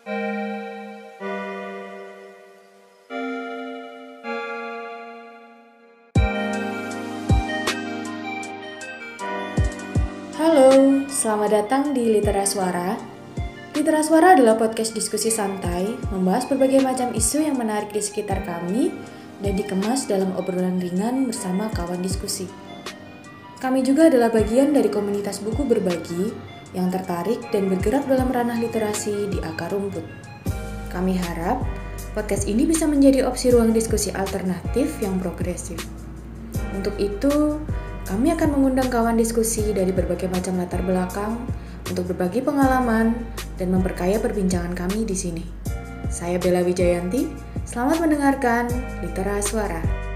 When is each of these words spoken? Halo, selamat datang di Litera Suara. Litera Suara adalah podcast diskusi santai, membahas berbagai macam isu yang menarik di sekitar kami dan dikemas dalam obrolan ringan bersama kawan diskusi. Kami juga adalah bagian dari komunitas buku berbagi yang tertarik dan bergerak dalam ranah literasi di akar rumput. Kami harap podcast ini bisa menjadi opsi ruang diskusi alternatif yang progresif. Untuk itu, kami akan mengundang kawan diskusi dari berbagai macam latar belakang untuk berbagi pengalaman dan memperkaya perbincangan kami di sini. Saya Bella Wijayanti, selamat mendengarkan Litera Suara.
Halo, 0.00 0.16
selamat 11.04 11.50
datang 11.52 11.92
di 11.92 12.08
Litera 12.08 12.48
Suara. 12.48 12.96
Litera 13.76 14.00
Suara 14.00 14.32
adalah 14.32 14.56
podcast 14.56 14.96
diskusi 14.96 15.28
santai, 15.28 15.92
membahas 16.08 16.48
berbagai 16.48 16.80
macam 16.80 17.12
isu 17.12 17.44
yang 17.44 17.60
menarik 17.60 17.92
di 17.92 18.00
sekitar 18.00 18.40
kami 18.48 18.88
dan 19.44 19.52
dikemas 19.52 20.08
dalam 20.08 20.32
obrolan 20.40 20.80
ringan 20.80 21.28
bersama 21.28 21.68
kawan 21.76 22.00
diskusi. 22.00 22.48
Kami 23.60 23.84
juga 23.84 24.08
adalah 24.08 24.32
bagian 24.32 24.72
dari 24.72 24.88
komunitas 24.88 25.44
buku 25.44 25.60
berbagi 25.68 26.32
yang 26.76 26.90
tertarik 26.90 27.42
dan 27.50 27.66
bergerak 27.66 28.06
dalam 28.06 28.30
ranah 28.30 28.58
literasi 28.58 29.30
di 29.30 29.38
akar 29.42 29.74
rumput. 29.74 30.06
Kami 30.90 31.18
harap 31.18 31.62
podcast 32.14 32.50
ini 32.50 32.66
bisa 32.66 32.86
menjadi 32.86 33.26
opsi 33.26 33.54
ruang 33.54 33.70
diskusi 33.70 34.10
alternatif 34.10 34.98
yang 34.98 35.18
progresif. 35.22 35.78
Untuk 36.74 36.94
itu, 36.98 37.58
kami 38.06 38.34
akan 38.34 38.58
mengundang 38.58 38.90
kawan 38.90 39.14
diskusi 39.14 39.70
dari 39.70 39.94
berbagai 39.94 40.26
macam 40.26 40.58
latar 40.58 40.82
belakang 40.82 41.38
untuk 41.86 42.10
berbagi 42.10 42.42
pengalaman 42.42 43.14
dan 43.58 43.68
memperkaya 43.70 44.18
perbincangan 44.18 44.74
kami 44.74 45.06
di 45.06 45.14
sini. 45.14 45.44
Saya 46.10 46.42
Bella 46.42 46.66
Wijayanti, 46.66 47.30
selamat 47.66 48.02
mendengarkan 48.02 48.66
Litera 49.02 49.38
Suara. 49.38 50.09